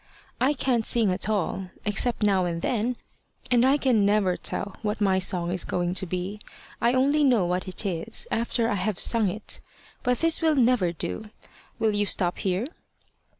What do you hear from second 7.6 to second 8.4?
it is